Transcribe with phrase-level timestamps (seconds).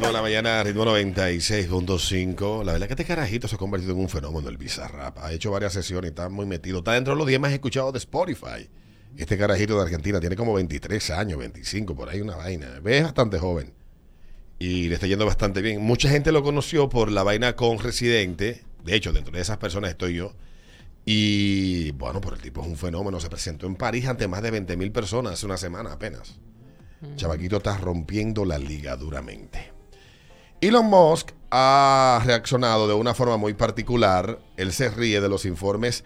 [0.00, 2.64] ritmo de la mañana, ritmo 96.5.
[2.64, 5.18] La verdad que este carajito se ha convertido en un fenómeno, el Bizarrap.
[5.18, 6.78] Ha hecho varias sesiones y está muy metido.
[6.78, 8.70] Está dentro de los 10 más escuchados de Spotify.
[9.18, 12.80] Este carajito de Argentina tiene como 23 años, 25, por ahí una vaina.
[12.82, 13.74] Es bastante joven.
[14.58, 15.82] Y le está yendo bastante bien.
[15.82, 18.62] Mucha gente lo conoció por la vaina con Residente.
[18.82, 20.32] De hecho, dentro de esas personas estoy yo.
[21.04, 23.20] Y bueno, por el tipo es un fenómeno.
[23.20, 26.38] Se presentó en París ante más de 20 mil personas hace una semana apenas.
[27.16, 29.69] Chavaquito está rompiendo la liga duramente.
[30.62, 34.40] Elon Musk ha reaccionado de una forma muy particular.
[34.58, 36.04] Él se ríe de los informes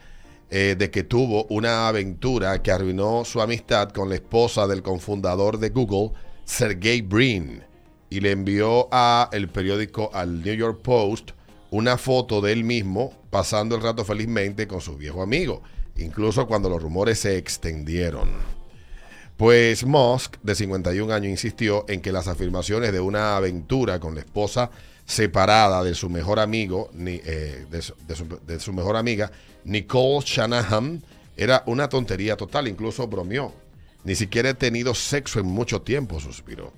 [0.49, 5.59] eh, de que tuvo una aventura que arruinó su amistad con la esposa del cofundador
[5.59, 6.13] de Google,
[6.45, 7.65] Sergey Brin,
[8.11, 11.33] y le envió a el periódico al New York Post
[11.73, 15.63] una foto de él mismo pasando el rato felizmente con su viejo amigo,
[15.97, 18.29] incluso cuando los rumores se extendieron.
[19.37, 24.21] Pues Musk, de 51 años, insistió en que las afirmaciones de una aventura con la
[24.21, 24.71] esposa
[25.07, 27.95] separada de su mejor amigo, eh, de su-
[28.47, 29.33] de su mejor amiga,
[29.65, 31.03] Nicole Shanahan,
[31.37, 33.53] era una tontería total, incluso bromeó.
[34.05, 36.73] Ni siquiera he tenido sexo en mucho tiempo, suspiró.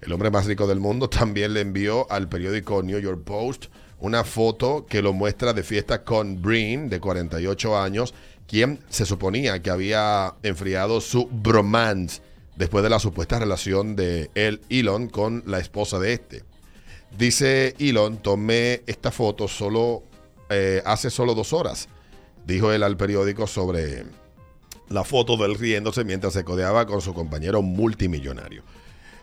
[0.00, 3.66] El hombre más rico del mundo también le envió al periódico New York Post
[4.00, 8.14] una foto que lo muestra de fiesta con Breen, de 48 años,
[8.48, 12.22] quien se suponía que había enfriado su bromance
[12.56, 16.42] después de la supuesta relación de él, Elon, con la esposa de este.
[17.16, 20.02] Dice Elon, tomé esta foto solo
[20.50, 21.88] eh, hace solo dos horas,
[22.46, 24.04] dijo él al periódico sobre
[24.88, 28.62] la foto de él riéndose mientras se codeaba con su compañero multimillonario.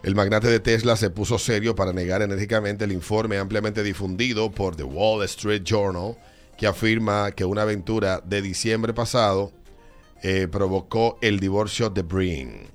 [0.02, 4.76] El magnate de Tesla se puso serio para negar enérgicamente el informe ampliamente difundido por
[4.76, 6.16] The Wall Street Journal,
[6.56, 9.52] que afirma que una aventura de diciembre pasado
[10.22, 12.66] eh, provocó el divorcio de Breen.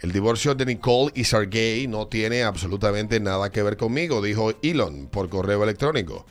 [0.00, 5.08] El divorcio de Nicole y Sergey no tiene absolutamente nada que ver conmigo, dijo Elon
[5.08, 6.24] por correo electrónico.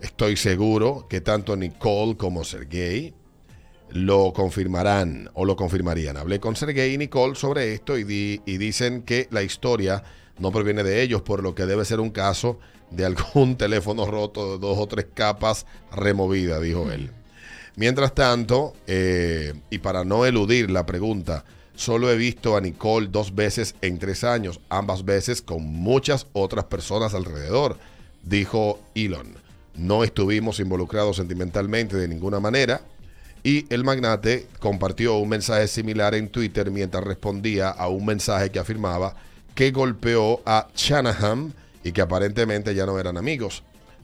[0.00, 3.12] Estoy seguro que tanto Nicole como Sergey
[3.90, 6.16] lo confirmarán o lo confirmarían.
[6.16, 10.02] Hablé con Sergey y Nicole sobre esto y, di- y dicen que la historia
[10.38, 12.58] no proviene de ellos, por lo que debe ser un caso
[12.90, 17.10] de algún teléfono roto de dos o tres capas removidas, dijo él.
[17.76, 23.34] Mientras tanto, eh, y para no eludir la pregunta, solo he visto a Nicole dos
[23.34, 27.78] veces en tres años, ambas veces con muchas otras personas alrededor,
[28.22, 29.34] dijo Elon.
[29.74, 32.82] No estuvimos involucrados sentimentalmente de ninguna manera.
[33.42, 38.58] Y el magnate compartió un mensaje similar en Twitter mientras respondía a un mensaje que
[38.58, 39.16] afirmaba
[39.54, 41.52] que golpeó a Shanahan
[41.84, 43.62] y que aparentemente ya no eran amigos.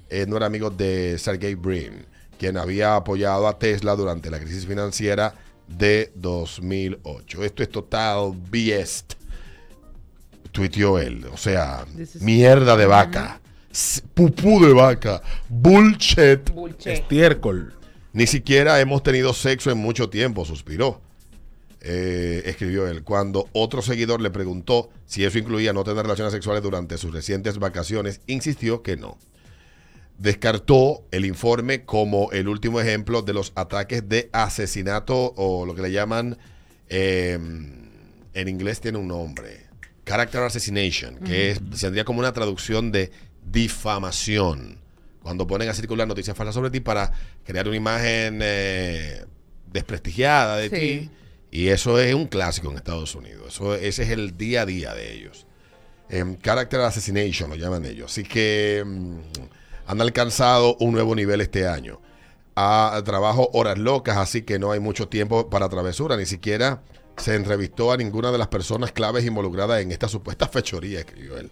[0.09, 2.05] Eh, no eran amigos de Sergey Brin,
[2.39, 5.35] quien había apoyado a Tesla durante la crisis financiera
[5.67, 7.45] de 2008.
[7.45, 9.05] Esto es total BS.
[10.53, 11.27] Tuiteó él.
[11.33, 13.41] O sea, is- mierda de vaca.
[14.15, 15.21] Pupú de vaca.
[15.49, 16.51] Bullshit.
[16.51, 16.87] Bullshit.
[16.87, 17.75] Estiércol.
[18.13, 21.03] Ni siquiera hemos tenido sexo en mucho tiempo, suspiró.
[21.81, 23.03] Eh, escribió él.
[23.05, 27.59] Cuando otro seguidor le preguntó si eso incluía no tener relaciones sexuales durante sus recientes
[27.59, 29.19] vacaciones, insistió que no.
[30.19, 35.83] Descartó el informe como el último ejemplo de los ataques de asesinato o lo que
[35.83, 36.39] le llaman,
[36.89, 37.39] eh,
[38.33, 39.67] en inglés tiene un nombre,
[40.07, 43.11] character assassination, que es, sería como una traducción de
[43.45, 44.79] difamación.
[45.23, 47.13] Cuando ponen a circular noticias falsas sobre ti para
[47.45, 49.25] crear una imagen eh,
[49.71, 50.77] desprestigiada de Sí.
[50.77, 51.11] ti.
[51.57, 53.55] Y eso es un clásico en Estados Unidos.
[53.55, 55.47] Eso, ese es el día a día de ellos.
[56.11, 58.13] Em, character assassination lo llaman ellos.
[58.13, 59.19] Así que mm,
[59.87, 61.99] han alcanzado un nuevo nivel este año.
[62.57, 66.19] A, trabajo horas locas, así que no hay mucho tiempo para travesura.
[66.19, 66.83] Ni siquiera
[67.17, 71.51] se entrevistó a ninguna de las personas claves involucradas en esta supuesta fechoría, escribió él.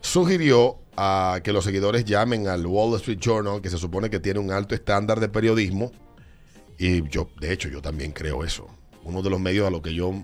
[0.00, 4.40] Sugirió a que los seguidores llamen al Wall Street Journal, que se supone que tiene
[4.40, 5.92] un alto estándar de periodismo.
[6.78, 8.66] Y yo, de hecho, yo también creo eso.
[9.04, 10.14] Uno de los medios a los que yo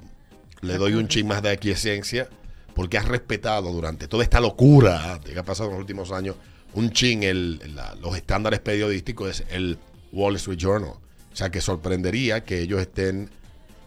[0.60, 2.28] le doy un chin más de aquiescencia,
[2.74, 6.36] porque has respetado durante toda esta locura que ha pasado en los últimos años,
[6.74, 7.58] un chin
[8.00, 9.78] los estándares periodísticos es el
[10.12, 10.90] Wall Street Journal.
[10.90, 13.30] O sea que sorprendería que ellos estén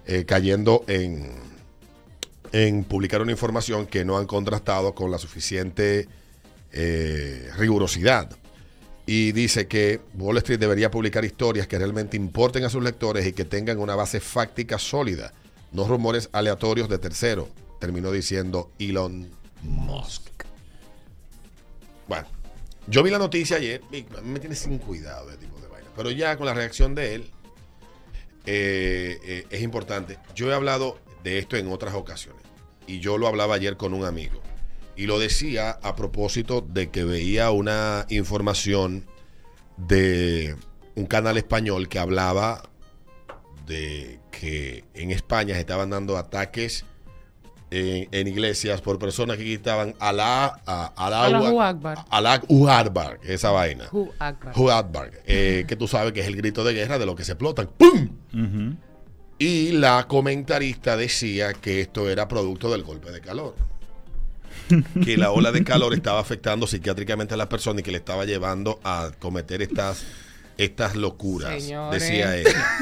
[0.05, 1.31] eh, cayendo en,
[2.51, 6.07] en publicar una información que no han contrastado con la suficiente
[6.71, 8.29] eh, rigurosidad.
[9.13, 13.33] Y dice que Wall Street debería publicar historias que realmente importen a sus lectores y
[13.33, 15.33] que tengan una base fáctica sólida,
[15.73, 19.29] no rumores aleatorios de tercero, terminó diciendo Elon
[19.63, 20.45] Musk.
[22.07, 22.25] Bueno,
[22.87, 23.81] yo vi la noticia ayer
[24.23, 27.29] me tiene sin cuidado ese tipo de vaina, pero ya con la reacción de él
[28.45, 30.19] eh, eh, es importante.
[30.35, 32.43] Yo he hablado de esto en otras ocasiones
[32.87, 34.41] y yo lo hablaba ayer con un amigo
[35.01, 39.07] Y lo decía a propósito de que veía una información
[39.77, 40.55] de
[40.93, 42.61] un canal español que hablaba
[43.65, 46.85] de que en España se estaban dando ataques
[47.71, 51.25] en, en iglesias por personas que gritaban Alá, a- Alá,
[52.69, 53.19] Akbar.
[53.23, 53.87] Esa vaina.
[53.91, 54.53] Hu Akbar.
[54.55, 57.23] Hu Akbar, eh, que tú sabes que es el grito de guerra de lo que
[57.23, 57.69] se explotan.
[57.75, 58.09] ¡Pum!
[59.39, 63.55] Y la comentarista decía que esto era producto del golpe de calor.
[65.03, 68.25] Que la ola de calor estaba afectando psiquiátricamente a las personas y que le estaba
[68.25, 70.03] llevando a cometer estas,
[70.57, 71.63] estas locuras.
[71.63, 72.01] Señores.
[72.01, 72.77] Decía ella.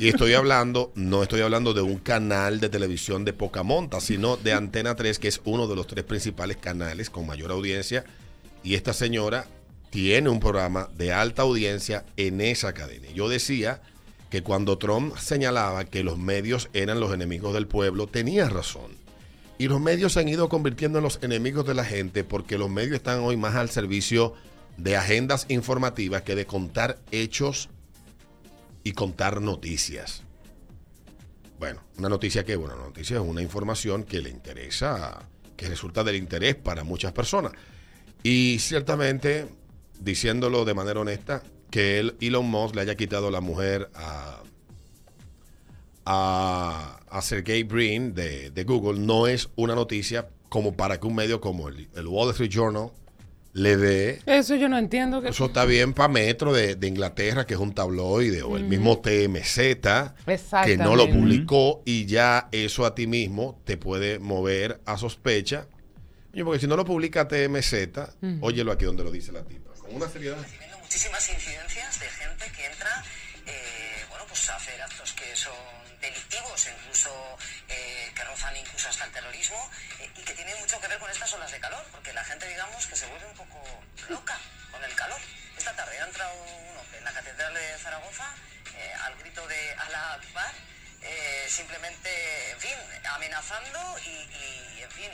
[0.00, 4.36] Y estoy hablando, no estoy hablando de un canal de televisión de poca monta, sino
[4.36, 8.04] de Antena 3, que es uno de los tres principales canales con mayor audiencia.
[8.62, 9.46] Y esta señora
[9.90, 13.06] tiene un programa de alta audiencia en esa cadena.
[13.14, 13.80] Yo decía
[14.30, 19.03] que cuando Trump señalaba que los medios eran los enemigos del pueblo, tenía razón.
[19.58, 22.70] Y los medios se han ido convirtiendo en los enemigos de la gente porque los
[22.70, 24.34] medios están hoy más al servicio
[24.76, 27.68] de agendas informativas que de contar hechos
[28.82, 30.22] y contar noticias.
[31.58, 35.22] Bueno, una noticia que, bueno, noticia es una información que le interesa,
[35.56, 37.52] que resulta del interés para muchas personas.
[38.22, 39.46] Y ciertamente,
[40.00, 44.33] diciéndolo de manera honesta, que él, Elon Musk le haya quitado la mujer a,
[46.04, 51.14] a, a Sergey Brin de, de Google no es una noticia como para que un
[51.14, 52.90] medio como el, el Wall Street Journal
[53.54, 54.20] le dé.
[54.26, 55.22] Eso yo no entiendo.
[55.22, 55.28] Que...
[55.28, 58.98] Eso está bien para Metro de, de Inglaterra, que es un tabloide, o el mismo
[58.98, 59.58] TMZ,
[60.64, 65.66] que no lo publicó, y ya eso a ti mismo te puede mover a sospecha.
[66.44, 67.74] Porque si no lo publica TMZ,
[68.40, 69.72] óyelo aquí donde lo dice la tipa.
[69.74, 70.44] Con una seriedad.
[70.82, 72.00] muchísimas incidencias
[74.44, 75.54] pues hacer actos que son
[76.00, 77.38] delictivos, incluso
[77.68, 79.70] eh, que rozan incluso hasta el terrorismo,
[80.00, 82.46] eh, y que tienen mucho que ver con estas olas de calor, porque la gente,
[82.46, 83.62] digamos, que se vuelve un poco
[84.10, 84.38] loca
[84.70, 85.18] con el calor.
[85.56, 88.34] Esta tarde ha entrado uno en la Catedral de Zaragoza
[88.76, 90.52] eh, al grito de Alá Akbar,
[91.48, 92.76] simplemente, en fin,
[93.12, 95.10] amenazando y, en fin,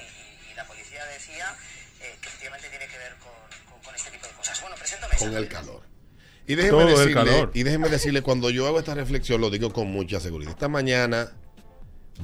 [0.51, 1.55] y, la policía decía
[1.99, 4.61] que efectivamente tiene que ver con, este tipo de cosas.
[4.61, 6.00] Bueno, presento con el calor.
[6.51, 7.51] Y déjeme, Todo el decirle, calor.
[7.55, 10.53] y déjeme decirle, cuando yo hago esta reflexión, lo digo con mucha seguridad.
[10.53, 11.31] Esta mañana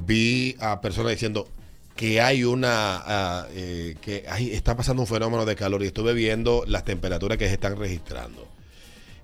[0.04, 1.48] vi a personas diciendo
[1.94, 6.64] que hay una, eh, que hay- está pasando un fenómeno de calor y estuve viendo
[6.66, 8.46] las temperaturas que se están registrando.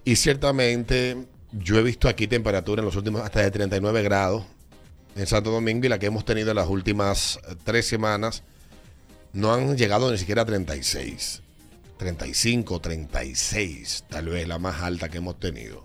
[0.05, 1.17] Y ciertamente
[1.53, 4.45] yo he visto aquí temperaturas en los últimos hasta de 39 grados
[5.17, 8.43] en Santo Domingo y la que hemos tenido en las últimas eh, tres semanas
[9.35, 11.42] no han llegado ni siquiera a 36.
[12.03, 15.85] 35, 36, tal vez la más alta que hemos tenido.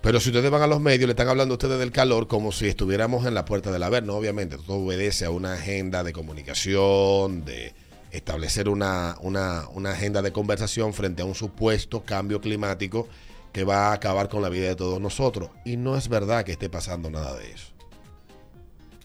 [0.00, 2.50] Pero si ustedes van a los medios, le están hablando a ustedes del calor como
[2.50, 4.16] si estuviéramos en la puerta del Averno.
[4.16, 7.72] Obviamente, todo obedece a una agenda de comunicación, de
[8.10, 13.06] establecer una, una, una agenda de conversación frente a un supuesto cambio climático
[13.52, 15.50] que va a acabar con la vida de todos nosotros.
[15.64, 17.68] Y no es verdad que esté pasando nada de eso.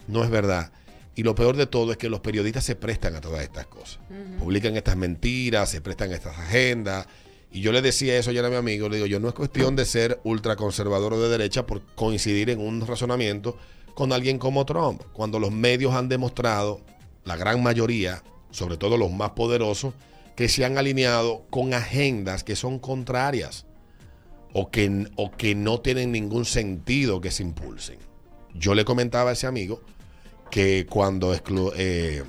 [0.08, 0.72] No es verdad.
[1.18, 3.98] Y lo peor de todo es que los periodistas se prestan a todas estas cosas.
[4.38, 7.08] Publican estas mentiras, se prestan a estas agendas.
[7.50, 9.74] Y yo le decía eso ayer a mi amigo, le digo, yo no es cuestión
[9.74, 13.58] de ser ultraconservador o de derecha por coincidir en un razonamiento
[13.94, 15.02] con alguien como Trump.
[15.12, 16.82] Cuando los medios han demostrado,
[17.24, 18.22] la gran mayoría,
[18.52, 19.94] sobre todo los más poderosos,
[20.36, 23.66] que se han alineado con agendas que son contrarias
[24.52, 27.98] o que, o que no tienen ningún sentido que se impulsen.
[28.54, 29.82] Yo le comentaba a ese amigo
[30.50, 31.34] que cuando
[31.76, 32.24] eh,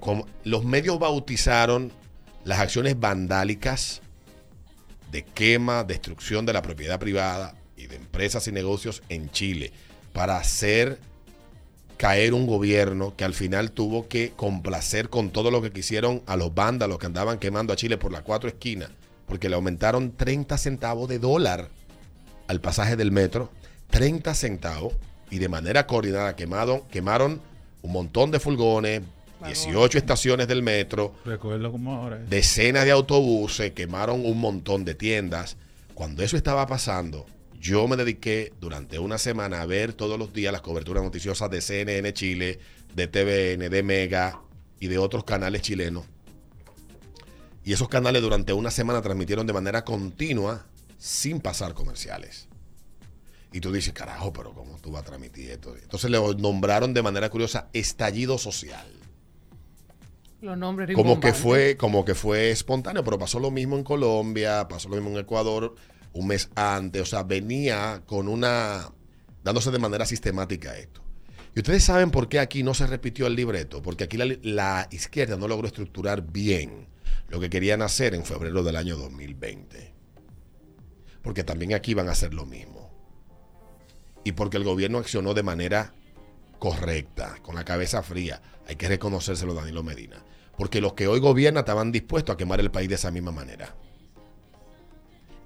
[0.00, 1.92] como- los medios bautizaron
[2.44, 4.00] las acciones vandálicas
[5.10, 9.72] de quema, destrucción de la propiedad privada y de empresas y negocios en Chile
[10.12, 10.98] para hacer
[11.96, 16.36] caer un gobierno que al final tuvo que complacer con todo lo que quisieron a
[16.36, 18.90] los vándalos que andaban quemando a Chile por las cuatro esquinas,
[19.26, 21.68] porque le aumentaron 30 centavos de dólar
[22.48, 23.50] al pasaje del metro,
[23.90, 24.94] 30 centavos,
[25.30, 27.40] y de manera coordinada quemaron, quemaron
[27.82, 29.02] un montón de furgones,
[29.44, 32.20] 18 estaciones del metro, Recuerdo como ahora.
[32.22, 32.28] es.
[32.28, 35.56] decenas de autobuses, quemaron un montón de tiendas.
[35.94, 37.26] Cuando eso estaba pasando,
[37.58, 41.60] yo me dediqué durante una semana a ver todos los días las coberturas noticiosas de
[41.60, 42.58] CNN Chile,
[42.94, 44.40] de TVN, de Mega
[44.78, 46.04] y de otros canales chilenos.
[47.64, 50.66] Y esos canales durante una semana transmitieron de manera continua
[50.98, 52.48] sin pasar comerciales.
[53.52, 55.76] Y tú dices, carajo, pero ¿cómo tú vas a transmitir esto?
[55.76, 58.86] Entonces le nombraron de manera curiosa estallido social
[60.40, 64.68] Los nombres como que fue como que fue espontáneo pero pasó lo mismo en Colombia
[64.68, 65.74] pasó lo mismo en Ecuador
[66.12, 68.92] un mes antes o sea venía con una
[69.42, 71.02] dándose de manera sistemática esto
[71.54, 74.88] Y ustedes saben por qué aquí no se repitió el libreto, porque aquí la, la
[74.92, 76.86] izquierda no logró estructurar bien
[77.28, 79.92] lo que querían hacer en febrero del año 2020.
[81.22, 82.79] Porque también aquí van a hacer lo mismo.
[84.24, 85.94] Y porque el gobierno accionó de manera
[86.58, 88.42] correcta, con la cabeza fría.
[88.68, 90.22] Hay que reconocérselo, Danilo Medina.
[90.58, 93.74] Porque los que hoy gobiernan estaban dispuestos a quemar el país de esa misma manera.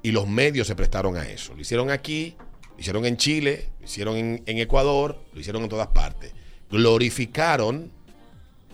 [0.02, 1.54] Y los medios se prestaron a eso.
[1.54, 2.36] Lo hicieron aquí,
[2.74, 6.32] lo hicieron en Chile, lo hicieron en, Ecuador, lo hicieron en todas partes.
[6.70, 7.90] Glorificaron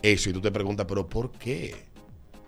[0.03, 0.31] eso.
[0.31, 1.85] Y tú te preguntas, ¿pero por qué?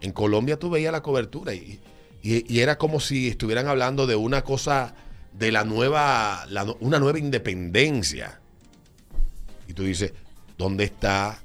[0.01, 1.81] En Colombia tú veías la cobertura y-
[2.23, 4.95] y era como si estuvieran hablando de una cosa,
[5.33, 8.41] de la nueva, la una nueva independencia.
[9.69, 10.13] Y tú dices,
[10.59, 11.43] ¿dónde está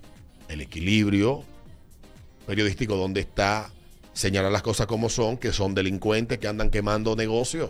[0.49, 1.43] el equilibrio
[2.45, 2.95] periodístico?
[2.95, 3.69] ¿Dónde está
[4.13, 7.69] señalar las cosas como son, que son delincuentes que andan quemando negocios?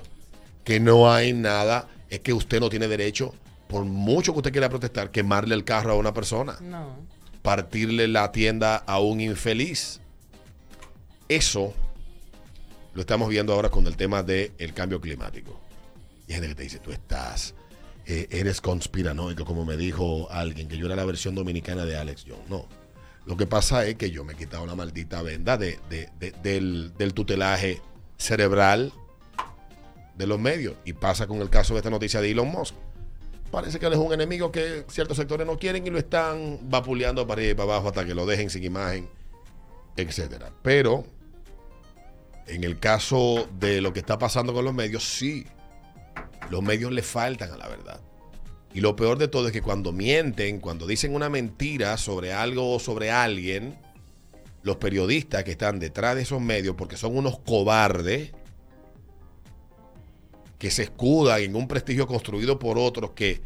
[0.64, 3.34] Que no hay nada, es que usted no tiene derecho,
[3.68, 6.96] por mucho que usted quiera protestar, quemarle el carro a una persona No.
[7.42, 10.00] partirle la tienda a un infeliz.
[11.30, 11.74] Eso
[12.94, 15.60] lo estamos viendo ahora con el tema del cambio climático.
[16.28, 17.56] Y gente que te dice, tú estás,
[18.06, 22.26] eh, eres conspiranoico, como me dijo alguien, que yo era la versión dominicana de Alex
[22.28, 22.50] Jones.
[22.50, 22.68] No.
[23.26, 26.32] Lo que pasa es que yo me he quitado la maldita venda de, de- de-
[26.44, 27.82] del, del tutelaje
[28.18, 28.94] cerebral
[30.16, 30.76] de los medios.
[30.86, 32.74] Y pasa con el caso de esta noticia de Elon Musk.
[33.52, 37.26] Parece que él es un enemigo que ciertos sectores no quieren y lo están vapuleando
[37.28, 39.08] para arriba y para abajo hasta que lo dejen sin imagen,
[39.96, 40.52] etcétera.
[40.64, 41.06] Pero
[42.48, 45.46] en el caso de lo que está pasando con los medios, sí,
[46.50, 48.00] los medios le faltan a la verdad.
[48.74, 52.76] Y lo peor de todo es que cuando mienten, cuando dicen una mentira sobre algo
[52.76, 53.78] o sobre alguien,
[54.64, 58.32] los periodistas que están detrás de esos medios, porque son unos cobardes,
[60.60, 63.42] que se escudan en un prestigio construido por otros que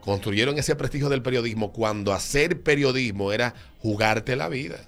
[0.00, 4.78] construyeron ese prestigio del periodismo cuando hacer periodismo era jugarte la vida.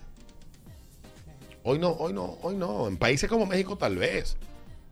[1.65, 2.89] Hoy no, hoy no, hoy no.
[2.89, 4.37] En países como México tal vez.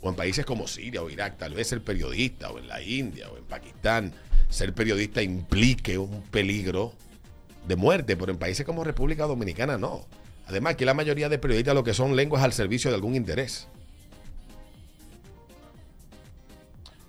[0.08, 3.36] En países como Siria o Irak, tal vez ser periodista, o en la India, o
[3.36, 4.12] en Pakistán,
[4.48, 6.92] ser periodista implique un peligro
[7.66, 10.06] de muerte, pero en países como República Dominicana no.
[10.46, 13.66] Además, que la mayoría de periodistas lo que son lenguas al servicio de algún interés.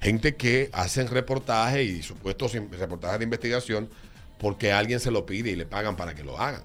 [0.01, 3.89] Gente que hacen reportajes y supuestos reportajes de investigación
[4.39, 6.63] porque alguien se lo pide y le pagan para que lo hagan.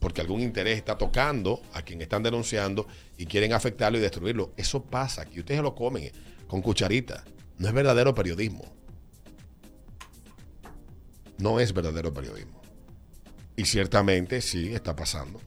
[0.00, 4.52] Porque algún interés está tocando a quien están denunciando y quieren afectarlo y destruirlo.
[4.56, 6.10] Eso pasa, que ustedes lo comen
[6.48, 7.22] con cucharita.
[7.58, 8.64] No es verdadero periodismo.
[11.38, 12.60] No es verdadero periodismo.
[13.54, 15.40] Y ciertamente sí está pasando.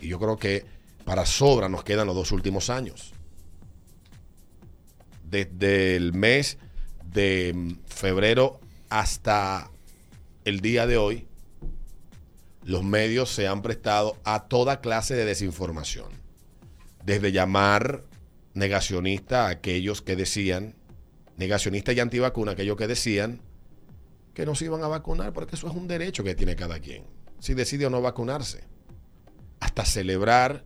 [0.00, 0.64] Y yo creo que
[1.04, 3.12] para sobra nos quedan los dos últimos años
[5.34, 6.58] desde el mes
[7.04, 9.70] de mm, febrero hasta
[10.44, 11.26] el día de hoy,
[12.64, 16.08] los medios se han prestado a toda clase de desinformación.
[17.04, 18.04] Desde llamar
[18.54, 20.74] negacionista a aquellos que decían,
[21.36, 23.40] negacionista y antivacuna, aquellos que decían
[24.32, 27.04] que no se iban a vacunar, porque eso es un derecho que tiene cada quien,
[27.38, 28.64] si decide o no vacunarse.
[29.60, 30.64] Hasta celebrar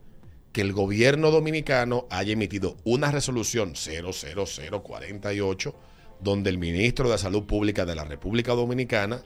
[0.53, 5.75] que el gobierno dominicano haya emitido una resolución 00048
[6.21, 9.23] donde el ministro de Salud Pública de la República Dominicana,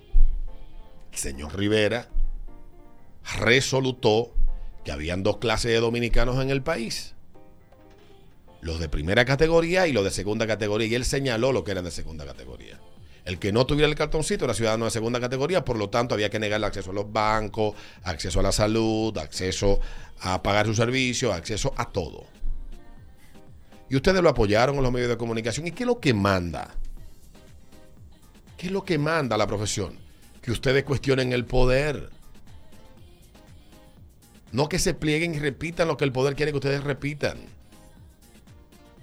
[1.11, 2.09] el señor Rivera,
[3.39, 4.33] resolutó
[4.85, 7.15] que habían dos clases de dominicanos en el país.
[8.61, 10.87] Los de primera categoría y los de segunda categoría.
[10.87, 12.81] Y él señaló lo que eran de segunda categoría.
[13.25, 16.31] El que no tuviera el cartoncito era ciudadano de segunda categoría, por lo tanto había
[16.31, 19.79] que negarle acceso a los bancos, acceso a la salud, acceso
[20.21, 22.27] a pagar su servicio, acceso a todo.
[23.89, 25.67] Y ustedes lo apoyaron en los medios de comunicación.
[25.67, 26.75] ¿Y qué es lo que manda?
[28.57, 29.99] ¿Qué es lo que manda la profesión?
[30.41, 32.11] Que ustedes cuestionen el poder.
[34.53, 37.39] No que se plieguen y repitan lo que el poder quiere que ustedes repitan.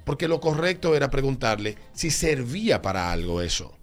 [0.06, 3.76] Porque lo correcto era preguntarle si servía para algo eso.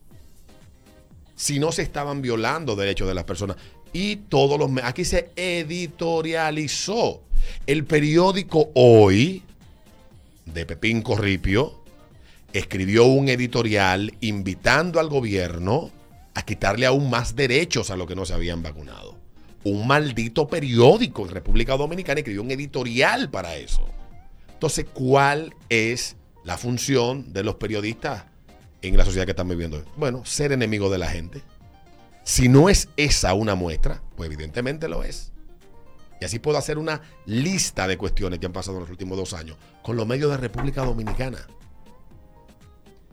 [1.34, 3.56] Si no se estaban violando derechos de las personas.
[3.92, 4.70] Y todos los...
[4.82, 7.22] Aquí se editorializó.
[7.66, 9.42] El periódico Hoy,
[10.46, 11.84] de Pepín Corripio,
[12.52, 15.90] escribió un editorial invitando al gobierno
[16.34, 19.25] a quitarle aún más derechos a los que no se habían vacunado.
[19.68, 23.84] Un maldito periódico en República Dominicana escribió un editorial para eso.
[24.52, 28.26] Entonces, ¿cuál es la función de los periodistas
[28.80, 29.84] en la sociedad que estamos viviendo?
[29.96, 31.42] Bueno, ser enemigo de la gente.
[32.22, 35.32] Si no es esa una muestra, pues evidentemente lo es.
[36.20, 39.32] Y así puedo hacer una lista de cuestiones que han pasado en los últimos dos
[39.32, 41.44] años con los medios de República Dominicana.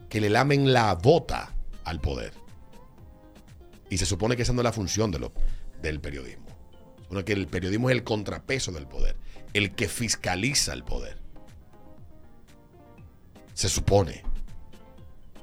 [0.07, 1.51] Que le lamen la bota
[1.83, 2.31] al poder.
[3.89, 5.09] Y se supone que esa no es la función
[5.81, 6.42] del periodismo.
[7.23, 9.15] Que el periodismo es el contrapeso del poder,
[9.53, 11.17] el que fiscaliza el poder.
[13.53, 14.23] Se supone.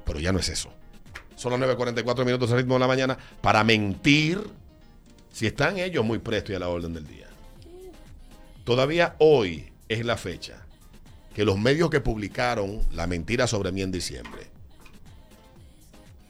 [0.05, 0.73] Pero ya no es eso.
[1.35, 4.41] Son las 9.44 minutos al ritmo de la mañana para mentir
[5.31, 7.27] si están ellos muy prestos y a la orden del día.
[8.63, 10.65] Todavía hoy es la fecha
[11.33, 14.51] que los medios que publicaron la mentira sobre mí en diciembre,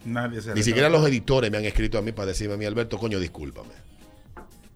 [0.05, 2.65] Nadie se ni siquiera los editores me han escrito a mí para decirme a mí,
[2.65, 3.73] Alberto, coño, discúlpame.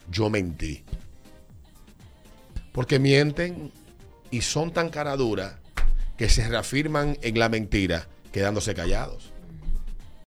[0.10, 0.84] Yo mentí.
[2.72, 3.72] Porque mienten
[4.32, 5.56] y son tan caraduras
[6.18, 9.35] que se reafirman en la mentira quedándose callados.